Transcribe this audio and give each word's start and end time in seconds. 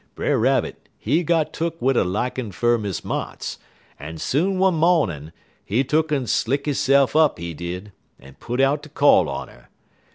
Brer 0.15 0.39
Rabbit, 0.39 0.89
he 0.97 1.23
got 1.23 1.53
tuk 1.53 1.79
wid 1.79 1.95
a 1.95 2.03
likin' 2.03 2.51
fer 2.51 2.79
Miss 2.79 3.01
Motts, 3.01 3.59
en 3.99 4.17
soon 4.17 4.57
one 4.57 4.73
mawnin', 4.73 5.31
he 5.63 5.83
tuck'n 5.83 6.27
slick 6.27 6.65
hisse'f 6.65 7.15
up, 7.15 7.37
he 7.37 7.53
did, 7.53 7.91
en 8.19 8.33
put 8.39 8.59
out 8.59 8.81
ter 8.81 8.89
call 8.89 9.29
on 9.29 9.47
'er. 9.47 9.69